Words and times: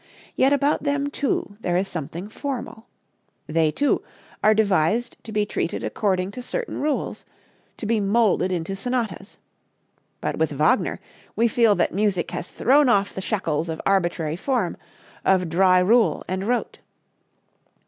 Yet 0.35 0.51
about 0.51 0.81
them, 0.81 1.11
too, 1.11 1.57
there 1.61 1.77
is 1.77 1.87
something 1.87 2.27
formal. 2.27 2.87
They, 3.45 3.69
too, 3.69 4.01
are 4.43 4.55
devised 4.55 5.15
to 5.25 5.31
be 5.31 5.45
treated 5.45 5.83
according 5.83 6.31
to 6.31 6.41
certain 6.41 6.81
rules 6.81 7.23
to 7.77 7.85
be 7.85 7.99
molded 7.99 8.51
into 8.51 8.75
sonatas. 8.75 9.37
But 10.19 10.39
with 10.39 10.49
Wagner 10.53 10.99
we 11.35 11.47
feel 11.47 11.75
that 11.75 11.93
music 11.93 12.31
has 12.31 12.49
thrown 12.49 12.89
off 12.89 13.13
the 13.13 13.21
shackles 13.21 13.69
of 13.69 13.79
arbitrary 13.85 14.37
form, 14.37 14.75
of 15.23 15.49
dry 15.49 15.77
rule 15.77 16.23
and 16.27 16.47
rote. 16.47 16.79